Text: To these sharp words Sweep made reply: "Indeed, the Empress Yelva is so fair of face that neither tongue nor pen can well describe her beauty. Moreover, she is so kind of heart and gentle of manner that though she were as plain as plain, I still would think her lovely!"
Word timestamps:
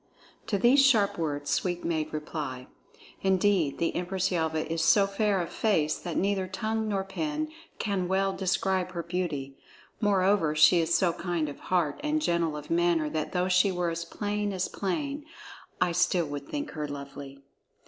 To 0.47 0.57
these 0.57 0.83
sharp 0.83 1.19
words 1.19 1.51
Sweep 1.51 1.83
made 1.83 2.11
reply: 2.11 2.65
"Indeed, 3.21 3.77
the 3.77 3.95
Empress 3.95 4.31
Yelva 4.31 4.65
is 4.67 4.83
so 4.83 5.05
fair 5.05 5.39
of 5.39 5.51
face 5.51 5.95
that 5.99 6.17
neither 6.17 6.47
tongue 6.47 6.87
nor 6.87 7.03
pen 7.03 7.49
can 7.77 8.07
well 8.07 8.35
describe 8.35 8.93
her 8.93 9.03
beauty. 9.03 9.59
Moreover, 9.99 10.55
she 10.55 10.79
is 10.79 10.91
so 10.97 11.13
kind 11.13 11.47
of 11.47 11.59
heart 11.59 11.99
and 12.03 12.19
gentle 12.19 12.57
of 12.57 12.71
manner 12.71 13.11
that 13.11 13.31
though 13.31 13.47
she 13.47 13.71
were 13.71 13.91
as 13.91 14.03
plain 14.03 14.51
as 14.53 14.67
plain, 14.67 15.23
I 15.79 15.91
still 15.91 16.25
would 16.29 16.47
think 16.49 16.71
her 16.71 16.87
lovely!" 16.87 17.43